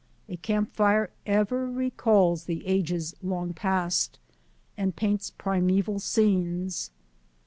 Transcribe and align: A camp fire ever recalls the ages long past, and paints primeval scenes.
A 0.27 0.35
camp 0.35 0.71
fire 0.71 1.11
ever 1.27 1.69
recalls 1.69 2.45
the 2.45 2.65
ages 2.65 3.13
long 3.21 3.53
past, 3.53 4.17
and 4.75 4.95
paints 4.95 5.29
primeval 5.29 5.99
scenes. 5.99 6.89